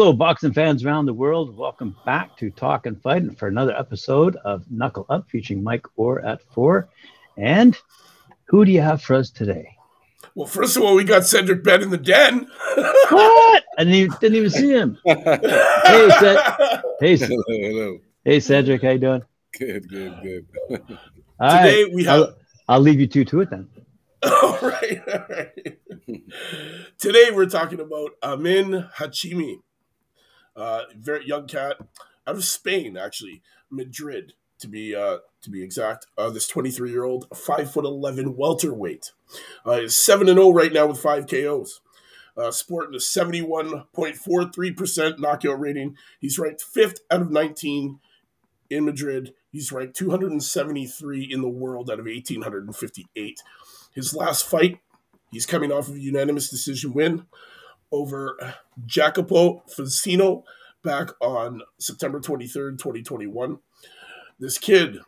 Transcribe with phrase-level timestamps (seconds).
[0.00, 1.54] Hello, boxing fans around the world.
[1.54, 5.84] Welcome back to Talk and Fight and for another episode of Knuckle Up featuring Mike
[5.94, 6.88] Orr at four.
[7.36, 7.76] And
[8.44, 9.76] who do you have for us today?
[10.34, 12.46] Well, first of all, we got Cedric Ben in the den.
[13.10, 13.64] what?
[13.76, 14.96] I didn't even, didn't even see him.
[15.04, 17.98] hey, Ced- hey, hello, hello.
[18.24, 19.22] hey, Cedric, how you doing?
[19.58, 20.46] Good, good, good.
[21.38, 21.92] All Today right.
[21.92, 22.20] we have.
[22.20, 22.36] I'll,
[22.68, 23.68] I'll leave you two to it then.
[24.22, 25.78] all right, all right.
[26.96, 29.58] Today we're talking about Amin Hachimi,
[30.56, 31.76] uh, very young cat
[32.26, 36.06] out of Spain, actually, Madrid to be uh, to be exact.
[36.16, 39.10] Uh, this 23 year old, five foot 11 welterweight,
[39.66, 41.80] uh, is seven and 0 right now with five KOs.
[42.36, 45.96] Uh, sporting a 71.43% knockout rating.
[46.20, 47.98] He's ranked fifth out of 19
[48.70, 49.34] in Madrid.
[49.50, 53.42] He's ranked 273 in the world out of 1,858.
[53.92, 54.78] His last fight,
[55.32, 57.26] he's coming off of a unanimous decision win
[57.92, 58.54] over
[58.86, 60.44] Jacopo Facino
[60.82, 63.58] back on September 23rd, 2021.
[64.38, 64.98] This kid,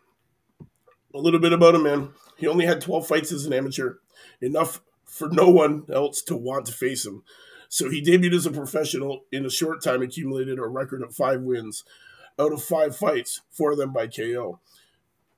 [1.14, 2.10] a little bit about him, man.
[2.36, 3.96] He only had 12 fights as an amateur,
[4.40, 7.22] enough for no one else to want to face him.
[7.68, 11.40] So he debuted as a professional in a short time, accumulated a record of five
[11.40, 11.84] wins
[12.38, 14.60] out of five fights, four of them by KO.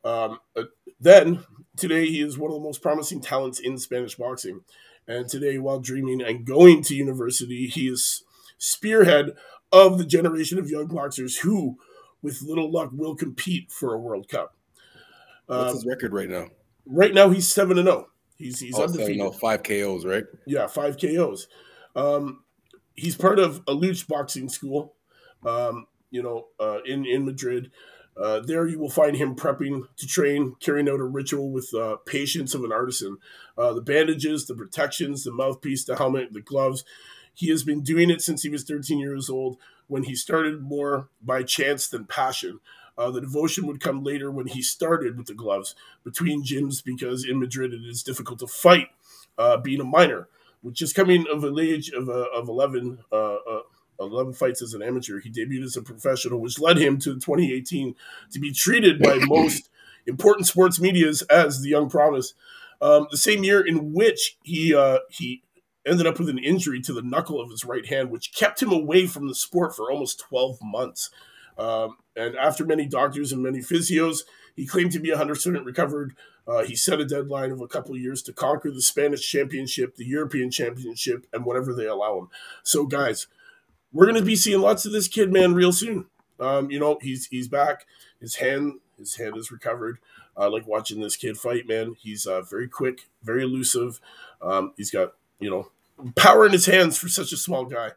[0.04, 0.64] Um, uh,
[1.00, 1.44] then
[1.76, 4.60] today he is one of the most promising talents in Spanish boxing.
[5.06, 8.24] And today, while dreaming and going to university, he is
[8.58, 9.32] spearhead
[9.72, 11.76] of the generation of young boxers who,
[12.22, 14.56] with little luck, will compete for a World Cup.
[15.46, 16.48] What's Um, his record right now?
[16.86, 18.08] right now, he's seven and zero.
[18.36, 19.18] He's he's Oh, undefeated.
[19.18, 20.24] no, five KOs, right?
[20.46, 21.46] Yeah, five KOs.
[21.94, 22.44] Um,
[22.94, 24.94] he's part of a Luch boxing school,
[25.44, 27.70] um, you know, uh, in in Madrid.
[28.16, 31.96] Uh, there, you will find him prepping to train, carrying out a ritual with uh,
[32.06, 33.18] patience of an artisan.
[33.58, 36.84] Uh, the bandages, the protections, the mouthpiece, the helmet, the gloves.
[37.34, 39.58] He has been doing it since he was 13 years old,
[39.88, 42.60] when he started more by chance than passion.
[42.98, 45.74] Uh, the devotion would come later when he started with the gloves
[46.04, 48.88] between gyms because in Madrid it is difficult to fight
[49.38, 50.28] uh, being a minor
[50.62, 53.60] Which is coming of an age of, uh, of 11, uh, uh,
[54.00, 57.94] 11 fights as an amateur, he debuted as a professional, which led him to 2018
[58.32, 59.68] to be treated by most
[60.06, 62.34] important sports medias as the young promise.
[62.80, 65.42] Um, the same year in which he uh, he
[65.86, 68.72] ended up with an injury to the knuckle of his right hand, which kept him
[68.72, 71.10] away from the sport for almost 12 months.
[71.58, 74.20] Um, and after many doctors and many physios,
[74.56, 76.14] he claimed to be 100% recovered.
[76.46, 79.96] Uh, he set a deadline of a couple of years to conquer the Spanish Championship,
[79.96, 82.28] the European Championship, and whatever they allow him.
[82.62, 83.26] So, guys,
[83.94, 86.06] we're going to be seeing lots of this kid, man, real soon.
[86.38, 87.86] Um, you know, he's he's back.
[88.20, 89.98] His hand his hand is recovered.
[90.36, 91.94] I like watching this kid fight, man.
[91.98, 94.00] He's uh, very quick, very elusive.
[94.42, 95.70] Um, he's got you know
[96.16, 97.92] power in his hands for such a small guy.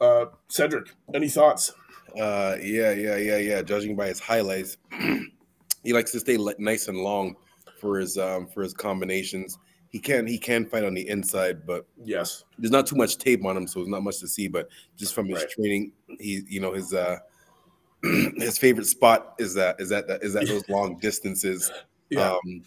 [0.00, 1.72] Uh, Cedric, any thoughts?
[2.20, 3.62] Uh, yeah, yeah, yeah, yeah.
[3.62, 4.76] Judging by his highlights,
[5.82, 7.36] he likes to stay nice and long
[7.80, 9.58] for his um for his combinations.
[9.90, 12.44] He can he can fight on the inside, but Yes.
[12.58, 14.48] there's not too much tape on him, so there's not much to see.
[14.48, 15.50] But just from his Right.
[15.50, 17.18] training, he you know his uh
[18.02, 21.70] his favorite spot is that is that is that those long distances.
[22.10, 22.32] Yeah.
[22.32, 22.64] Um,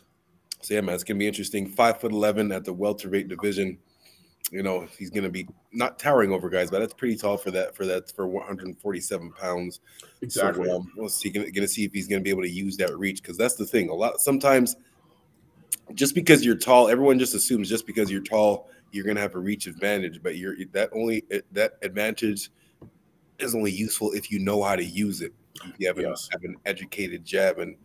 [0.62, 1.68] so yeah, man, it's gonna be interesting.
[1.68, 3.78] Five foot eleven at the welterweight division.
[4.52, 7.76] You know, he's gonna be not towering over guys, but that's pretty tall for that
[7.76, 9.80] for that for 147 pounds.
[10.22, 10.66] exactly.
[10.66, 11.30] So, um, we'll see.
[11.30, 13.66] Gonna, gonna see if he's gonna be able to use that reach because that's the
[13.66, 13.90] thing.
[13.90, 14.76] A lot sometimes,
[15.94, 19.40] just because you're tall, everyone just assumes just because you're tall, you're gonna have a
[19.40, 20.22] reach advantage.
[20.22, 22.52] But you're that only that advantage
[23.40, 25.34] is only useful if you know how to use it.
[25.64, 27.76] If you have, an have an educated jab and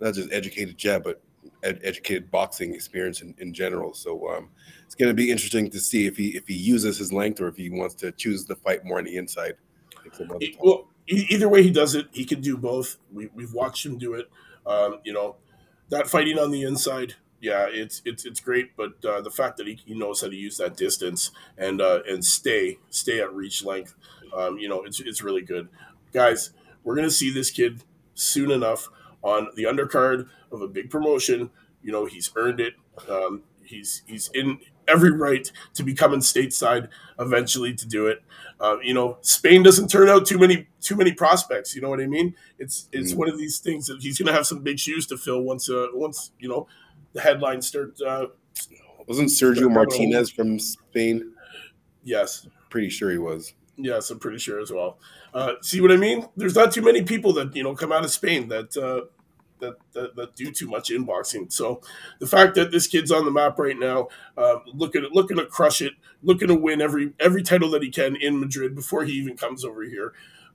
[0.00, 1.20] not just educated jab, but
[1.62, 3.94] ed- educated boxing experience in, in general.
[3.94, 4.50] So um,
[4.84, 7.48] it's going to be interesting to see if he if he uses his length or
[7.48, 9.54] if he wants to choose to fight more on the inside.
[10.04, 10.56] It's another topic.
[10.60, 12.98] well, either way he does it, he can do both.
[13.12, 14.26] We, we've watched him do it.
[14.66, 15.36] Um, you know,
[15.90, 17.14] that fighting on the inside,
[17.44, 18.76] yeah, it's it's it's great.
[18.76, 22.00] But uh, the fact that he, he knows how to use that distance and uh,
[22.08, 23.94] and stay stay at reach length,
[24.36, 25.68] um, you know, it's it's really good,
[26.12, 26.50] guys.
[26.82, 27.82] We're gonna see this kid
[28.14, 28.88] soon enough
[29.22, 31.50] on the undercard of a big promotion.
[31.82, 32.74] You know, he's earned it.
[33.08, 36.88] Um, he's he's in every right to be coming stateside
[37.18, 38.22] eventually to do it.
[38.60, 41.74] Uh, you know, Spain doesn't turn out too many too many prospects.
[41.74, 42.34] You know what I mean?
[42.58, 43.16] It's it's Mm.
[43.16, 45.68] one of these things that he's going to have some big shoes to fill once
[45.70, 46.66] uh, once you know
[47.14, 48.00] the headlines start.
[48.00, 48.26] Uh,
[49.06, 51.32] Wasn't Sergio Martinez from Spain?
[52.02, 53.54] yes, Pretty sure he was.
[53.76, 54.98] yes, I'm pretty sure as well.
[55.32, 56.26] Uh, see what I mean?
[56.36, 59.06] There's not too many people that you know come out of Spain that uh,
[59.60, 61.48] that, that, that do too much in boxing.
[61.50, 61.80] So
[62.18, 65.80] the fact that this kid's on the map right now, uh, looking looking to crush
[65.82, 69.36] it, looking to win every every title that he can in Madrid before he even
[69.36, 70.12] comes over here.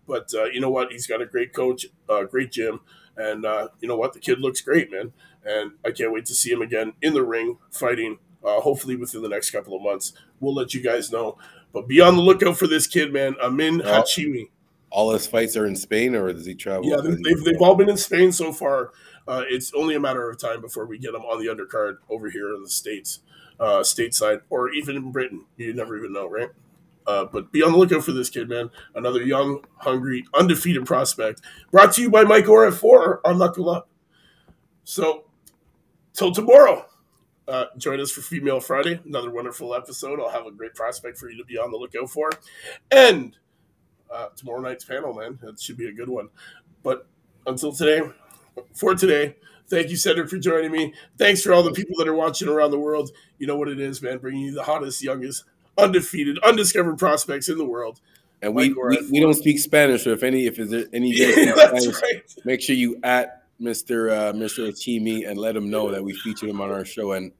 [0.07, 0.91] But uh, you know what?
[0.91, 2.81] He's got a great coach, uh, great gym,
[3.15, 4.13] and uh, you know what?
[4.13, 5.13] The kid looks great, man.
[5.45, 8.19] And I can't wait to see him again in the ring fighting.
[8.43, 11.37] Uh, hopefully within the next couple of months, we'll let you guys know.
[11.73, 13.35] But be on the lookout for this kid, man.
[13.41, 14.01] Amin Yeah.
[14.01, 14.49] Hachimi.
[14.91, 16.89] All his fights are in Spain, or does he travel?
[16.89, 18.91] Yeah, they've, they've, they've all been in Spain so far.
[19.27, 22.29] Uh, it's only a matter of time before we get him on the undercard over
[22.31, 23.19] here in the states,
[23.59, 25.45] uh, stateside, or even in Britain.
[25.57, 26.49] You never even know, right?
[27.05, 28.71] Uh, but be on the lookout for this kid, man.
[28.95, 31.41] Another young, hungry, undefeated prospect.
[31.71, 33.87] Brought to you by Mike Orr at four on Knuckle Up.
[34.83, 35.25] So,
[36.19, 36.85] till tomorrow,
[37.47, 38.99] uh, join us for Female Friday.
[39.05, 40.19] Another wonderful episode.
[40.19, 42.29] I'll have a great prospect for you to be on the lookout for.
[42.91, 43.37] And
[44.11, 45.39] uh, tomorrow night's panel, man.
[45.41, 46.27] It should be a good one.
[46.83, 47.07] But
[47.47, 48.01] until today,
[48.73, 49.37] for today,
[49.69, 50.93] thank you, Cedric, for joining me.
[51.17, 53.11] Thanks for all the people that are watching around the world.
[53.37, 54.17] You know what it is, man.
[54.17, 55.45] Bringing you the hottest, youngest,
[55.77, 58.01] undefeated, undiscovered prospects in the world.
[58.41, 61.17] and we, we, we don't speak Spanish, so if any if is there any
[61.55, 62.35] That's Spanish, right.
[62.43, 64.11] make sure you at Mr.
[64.11, 64.69] Uh, Mr.
[64.69, 67.31] Hachimi and let him know that we featured him on our show and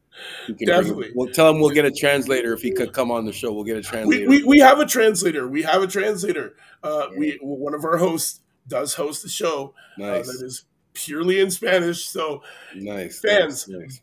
[0.48, 1.12] bring- Definitely.
[1.16, 3.54] we'll tell him we'll get a translator if he could come on the show.
[3.54, 4.28] We'll get a translator.
[4.28, 5.48] we, we have a translator.
[5.48, 6.56] We have a translator.
[6.84, 11.52] Uh, we one of our hosts does host the show uh, that is purely in
[11.52, 12.06] Spanish.
[12.06, 12.44] So
[12.76, 13.68] nice, fans.
[13.68, 14.02] nice, nice.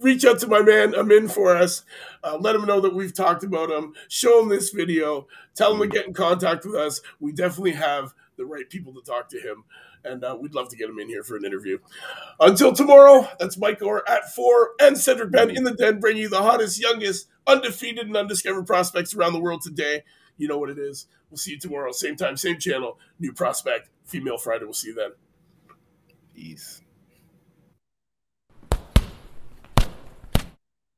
[0.00, 1.84] reach out to my man Amin for us.
[2.22, 3.94] Uh, let him know that we've talked about him.
[4.08, 5.26] Show him this video.
[5.54, 7.00] Tell him to get in contact with us.
[7.20, 9.64] We definitely have the right people to talk to him,
[10.04, 11.78] and uh, we'd love to get him in here for an interview.
[12.40, 16.28] Until tomorrow, that's Mike Orr at four and Cedric Ben in the den, bringing you
[16.30, 20.04] the hottest, youngest, undefeated, and undiscovered prospects around the world today.
[20.38, 21.06] You know what it is.
[21.30, 22.98] We'll see you tomorrow, same time, same channel.
[23.18, 24.64] New prospect, Female Friday.
[24.64, 25.10] We'll see you then.
[26.34, 26.80] Peace.